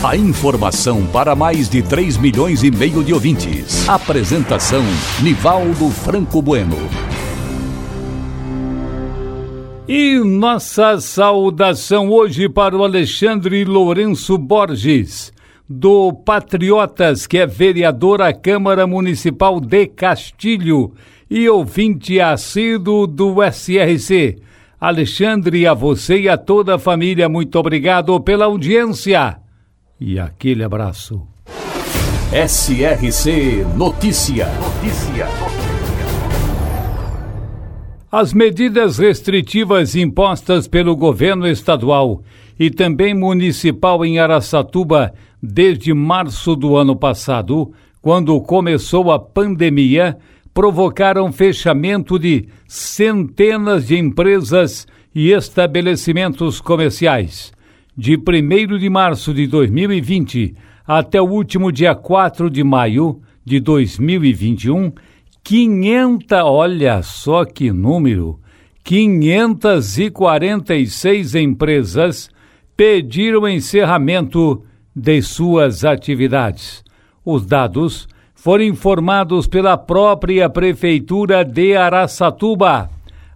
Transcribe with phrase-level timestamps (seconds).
[0.00, 3.88] A informação para mais de 3 milhões e meio de ouvintes.
[3.88, 4.84] Apresentação
[5.20, 6.76] Nivaldo Franco Bueno.
[9.88, 15.32] E nossa saudação hoje para o Alexandre Lourenço Borges,
[15.68, 20.92] do Patriotas, que é vereador à Câmara Municipal de Castilho
[21.28, 24.36] e ouvinte assíduo do SRC.
[24.80, 29.38] Alexandre, a você e a toda a família, muito obrigado pela audiência
[30.00, 31.26] e aquele abraço.
[32.32, 34.48] SRC Notícia.
[34.60, 35.26] Notícia.
[38.10, 42.22] As medidas restritivas impostas pelo governo estadual
[42.58, 50.16] e também municipal em Araçatuba desde março do ano passado, quando começou a pandemia,
[50.54, 57.52] provocaram fechamento de centenas de empresas e estabelecimentos comerciais.
[58.00, 60.54] De 1 de março de 2020
[60.86, 64.92] até o último dia 4 de maio de 2021,
[65.42, 68.38] 500, olha só que número,
[68.84, 72.30] 546 empresas
[72.76, 74.62] pediram encerramento
[74.94, 76.84] de suas atividades.
[77.24, 82.88] Os dados foram informados pela própria Prefeitura de Araçatuba,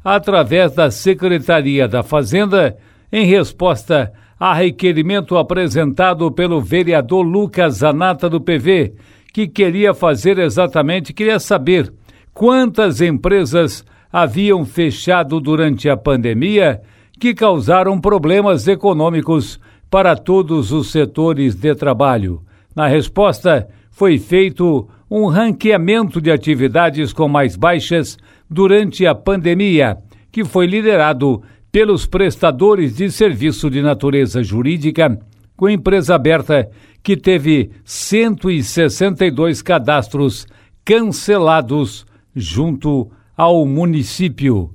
[0.04, 2.76] através da Secretaria da Fazenda,
[3.10, 4.12] em resposta
[4.44, 8.92] a requerimento apresentado pelo vereador Lucas Zanata do PV,
[9.32, 11.94] que queria fazer exatamente, queria saber
[12.34, 16.80] quantas empresas haviam fechado durante a pandemia
[17.20, 22.42] que causaram problemas econômicos para todos os setores de trabalho.
[22.74, 28.18] Na resposta, foi feito um ranqueamento de atividades com mais baixas
[28.50, 29.98] durante a pandemia,
[30.32, 35.18] que foi liderado pelos prestadores de serviço de natureza jurídica,
[35.56, 36.70] com empresa aberta
[37.02, 40.46] que teve 162 cadastros
[40.84, 42.06] cancelados
[42.36, 44.74] junto ao município.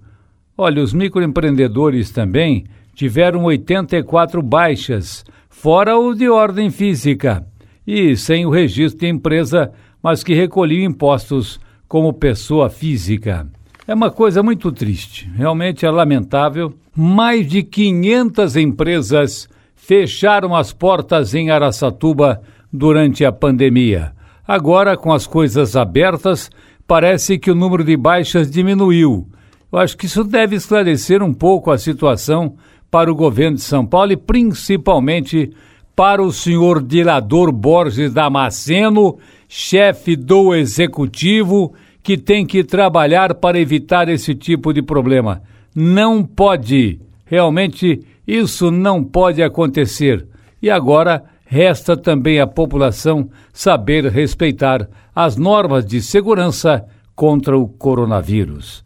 [0.58, 2.66] Olha, os microempreendedores também
[2.96, 7.46] tiveram 84 baixas, fora o de ordem física,
[7.86, 9.72] e sem o registro de empresa,
[10.02, 13.48] mas que recolhiam impostos como pessoa física.
[13.88, 16.74] É uma coisa muito triste, realmente é lamentável.
[16.94, 24.12] Mais de 500 empresas fecharam as portas em Araçatuba durante a pandemia.
[24.46, 26.52] Agora, com as coisas abertas,
[26.86, 29.26] parece que o número de baixas diminuiu.
[29.72, 32.58] Eu acho que isso deve esclarecer um pouco a situação
[32.92, 35.50] para o governo de São Paulo e principalmente
[35.96, 41.74] para o senhor Dilador Borges Damasceno, chefe do executivo
[42.08, 45.42] que tem que trabalhar para evitar esse tipo de problema.
[45.76, 50.26] Não pode, realmente, isso não pode acontecer.
[50.62, 58.86] E agora resta também à população saber respeitar as normas de segurança contra o coronavírus.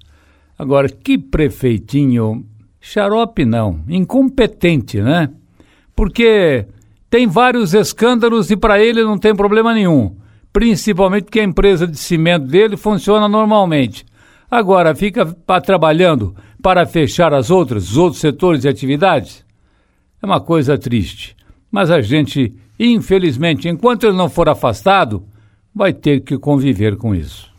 [0.57, 2.43] Agora, que prefeitinho
[2.79, 5.29] xarope não, incompetente, né?
[5.95, 6.65] Porque
[7.07, 10.19] tem vários escândalos e para ele não tem problema nenhum
[10.53, 14.05] principalmente porque a empresa de cimento dele funciona normalmente.
[14.49, 15.25] Agora, fica
[15.63, 19.45] trabalhando para fechar as outras, os outros setores de atividades?
[20.21, 21.35] É uma coisa triste.
[21.71, 25.25] Mas a gente, infelizmente, enquanto ele não for afastado,
[25.73, 27.50] vai ter que conviver com isso.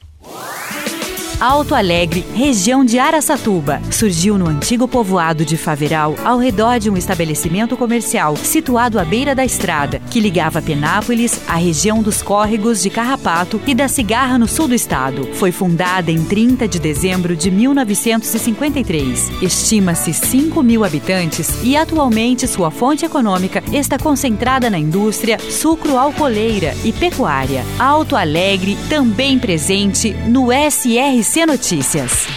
[1.43, 3.83] Alto Alegre, região de Araçatuba.
[3.91, 9.35] Surgiu no antigo povoado de Faveral, ao redor de um estabelecimento comercial situado à beira
[9.35, 14.47] da estrada, que ligava Penápolis à região dos córregos de Carrapato e da Cigarra no
[14.47, 15.35] sul do estado.
[15.35, 19.43] Foi fundada em 30 de dezembro de 1953.
[19.43, 26.93] Estima-se 5 mil habitantes e atualmente sua fonte econômica está concentrada na indústria sucro-alcooleira e
[26.93, 27.65] pecuária.
[27.81, 32.29] Alto Alegre, também presente no SRC Notícias.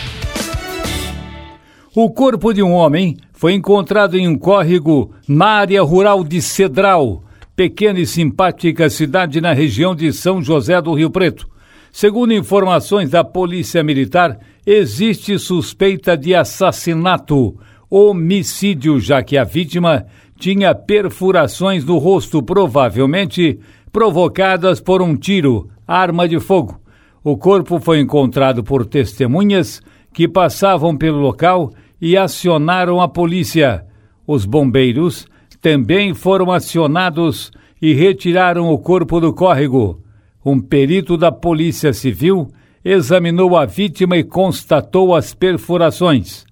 [1.93, 7.21] O corpo de um homem foi encontrado em um córrego na área rural de Cedral,
[7.55, 11.47] pequena e simpática cidade na região de São José do Rio Preto.
[11.91, 17.57] Segundo informações da Polícia Militar, existe suspeita de assassinato,
[17.89, 20.05] homicídio, já que a vítima
[20.39, 23.59] tinha perfurações no rosto, provavelmente
[23.91, 26.84] provocadas por um tiro arma de fogo.
[27.27, 29.81] O corpo foi encontrado por testemunhas
[30.13, 33.83] que passavam pelo local e acionaram a polícia.
[34.27, 35.25] Os bombeiros
[35.59, 37.51] também foram acionados
[37.81, 40.03] e retiraram o corpo do córrego.
[40.45, 42.47] Um perito da Polícia Civil
[42.83, 46.45] examinou a vítima e constatou as perfurações.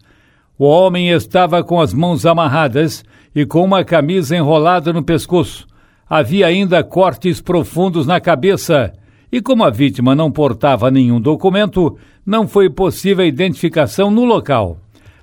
[0.57, 3.05] O homem estava com as mãos amarradas
[3.35, 5.67] e com uma camisa enrolada no pescoço.
[6.09, 8.91] Havia ainda cortes profundos na cabeça.
[9.33, 14.77] E como a vítima não portava nenhum documento, não foi possível a identificação no local.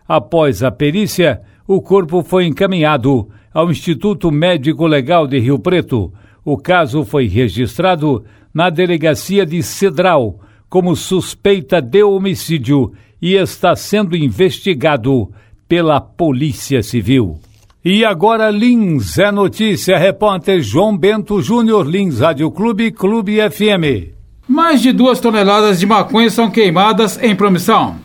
[0.09, 6.13] Após a perícia, o corpo foi encaminhado ao Instituto Médico Legal de Rio Preto.
[6.45, 12.93] O caso foi registrado na delegacia de Cedral como suspeita de homicídio
[13.23, 15.31] e está sendo investigado
[15.69, 17.39] pela Polícia Civil.
[17.83, 24.13] E agora Lins é notícia, repórter João Bento Júnior Lins, Rádio Clube, Clube FM.
[24.47, 27.97] Mais de duas toneladas de maconha são queimadas em promissão.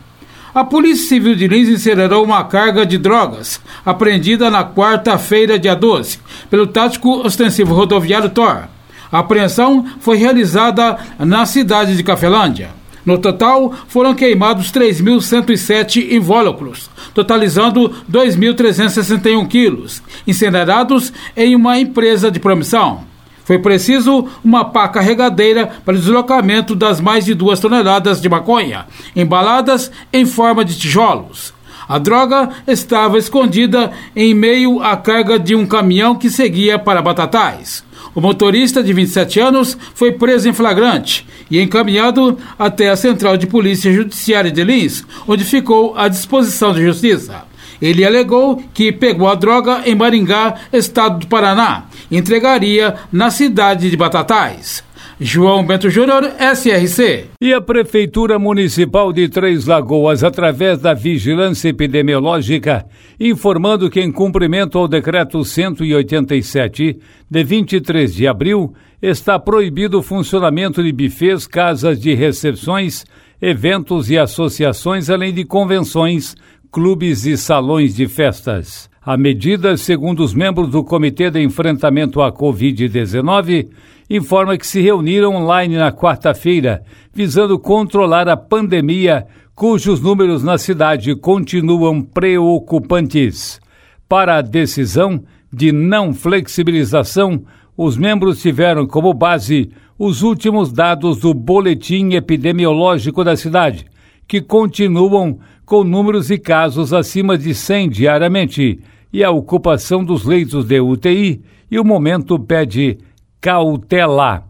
[0.54, 6.20] A Polícia Civil de Lins incinerou uma carga de drogas apreendida na quarta-feira, dia 12,
[6.50, 8.70] pelo tático ostensivo rodoviário Thor.
[9.12, 12.70] A apreensão foi realizada na cidade de Cafelândia.
[13.06, 23.04] No total, foram queimados 3.107 invólucros, totalizando 2.361 quilos, incinerados em uma empresa de promissão.
[23.44, 28.88] Foi preciso uma pá carregadeira para o deslocamento das mais de duas toneladas de maconha,
[29.16, 31.54] embaladas em forma de tijolos.
[31.88, 37.85] A droga estava escondida em meio à carga de um caminhão que seguia para Batatais.
[38.14, 43.48] O motorista de 27 anos foi preso em flagrante e encaminhado até a Central de
[43.48, 47.44] Polícia Judiciária de Lins, onde ficou à disposição da Justiça.
[47.82, 53.90] Ele alegou que pegou a droga em Maringá, estado do Paraná, e entregaria na cidade
[53.90, 54.84] de Batatais.
[55.20, 56.24] João Bento Júnior,
[56.54, 57.28] SRC.
[57.40, 62.86] E a Prefeitura Municipal de Três Lagoas, através da Vigilância Epidemiológica,
[63.18, 67.00] informando que, em cumprimento ao Decreto 187,
[67.32, 73.06] de 23 de abril, está proibido o funcionamento de bufês, casas de recepções,
[73.42, 76.36] eventos e associações, além de convenções,
[76.70, 78.90] clubes e salões de festas.
[79.02, 83.70] A medida, segundo os membros do Comitê de Enfrentamento à Covid-19,
[84.10, 89.26] informa que se reuniram online na quarta-feira, visando controlar a pandemia,
[89.56, 93.60] cujos números na cidade continuam preocupantes.
[94.08, 97.44] Para a decisão de não flexibilização,
[97.78, 103.86] os membros tiveram como base os últimos dados do boletim epidemiológico da cidade,
[104.28, 108.80] que continuam com números e casos acima de 100 diariamente,
[109.12, 111.42] e a ocupação dos leitos de UTI,
[111.72, 112.98] e o momento pede
[113.46, 114.44] cautela.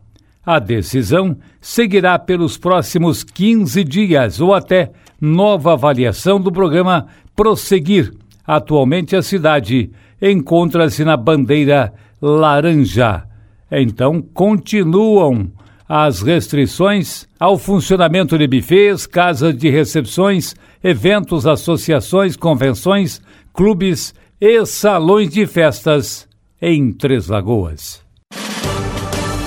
[0.45, 4.89] A decisão seguirá pelos próximos 15 dias ou até
[5.19, 8.13] nova avaliação do programa Prosseguir.
[8.47, 13.25] Atualmente a cidade encontra-se na bandeira laranja.
[13.69, 15.51] Então continuam
[15.89, 23.21] as restrições ao funcionamento de bufês, casas de recepções, eventos, associações, convenções,
[23.51, 26.29] clubes e salões de festas
[26.61, 28.04] em Três Lagoas.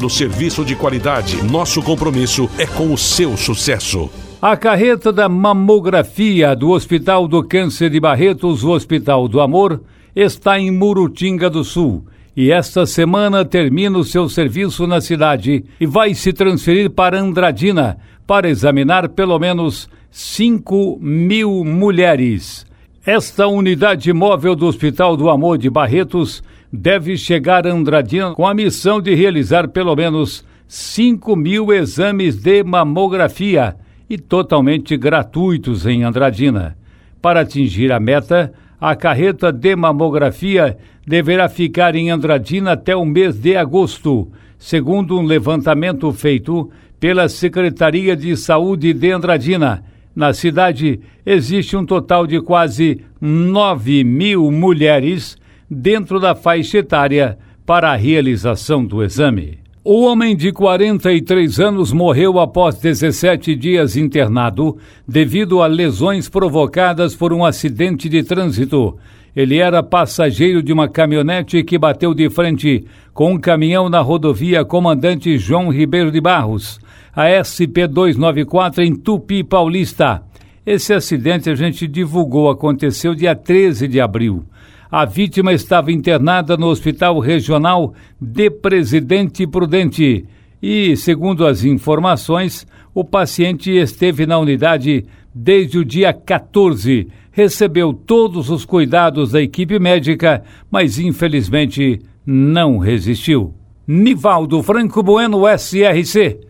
[0.00, 1.42] oferecendo serviço de qualidade.
[1.42, 4.08] Nosso compromisso é com o seu sucesso.
[4.40, 9.82] A carreta da mamografia do Hospital do Câncer de Barretos, o Hospital do Amor,
[10.16, 12.04] está em Murutinga do Sul.
[12.34, 17.98] E esta semana termina o seu serviço na cidade e vai se transferir para Andradina
[18.26, 22.64] para examinar pelo menos 5 mil mulheres.
[23.04, 28.54] Esta unidade móvel do Hospital do Amor de Barretos deve chegar a Andradina com a
[28.54, 33.76] missão de realizar pelo menos 5 mil exames de mamografia
[34.08, 36.76] e totalmente gratuitos em Andradina.
[37.20, 43.36] Para atingir a meta, a carreta de mamografia deverá ficar em Andradina até o mês
[43.36, 49.82] de agosto, segundo um levantamento feito pela Secretaria de Saúde de Andradina.
[50.14, 55.36] Na cidade, existe um total de quase 9 mil mulheres
[55.70, 59.60] dentro da faixa etária para a realização do exame.
[59.82, 64.76] O homem de 43 anos morreu após 17 dias internado
[65.08, 68.98] devido a lesões provocadas por um acidente de trânsito.
[69.34, 72.84] Ele era passageiro de uma caminhonete que bateu de frente
[73.14, 76.80] com um caminhão na rodovia Comandante João Ribeiro de Barros,
[77.14, 80.22] a SP-294 em Tupi Paulista.
[80.66, 84.44] Esse acidente a gente divulgou, aconteceu dia 13 de abril.
[84.90, 90.26] A vítima estava internada no Hospital Regional de Presidente Prudente
[90.60, 97.06] e, segundo as informações, o paciente esteve na unidade desde o dia 14.
[97.30, 103.54] Recebeu todos os cuidados da equipe médica, mas infelizmente não resistiu.
[103.86, 106.49] Nivaldo Franco Bueno, SRC.